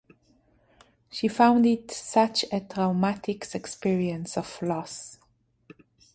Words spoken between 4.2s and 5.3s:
of loss.